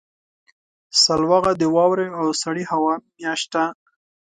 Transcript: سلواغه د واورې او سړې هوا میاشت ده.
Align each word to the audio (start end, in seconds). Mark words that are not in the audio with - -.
سلواغه 1.03 1.51
د 1.61 1.63
واورې 1.75 2.07
او 2.19 2.27
سړې 2.41 2.63
هوا 2.71 2.93
میاشت 3.17 3.47
ده. 3.53 3.65